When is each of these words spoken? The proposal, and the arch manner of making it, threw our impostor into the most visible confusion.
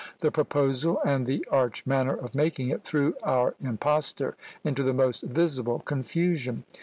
The 0.21 0.31
proposal, 0.31 0.99
and 1.05 1.27
the 1.27 1.45
arch 1.51 1.85
manner 1.85 2.15
of 2.15 2.33
making 2.33 2.69
it, 2.69 2.83
threw 2.83 3.13
our 3.21 3.53
impostor 3.61 4.35
into 4.63 4.81
the 4.81 4.95
most 4.95 5.21
visible 5.21 5.77
confusion. 5.77 6.63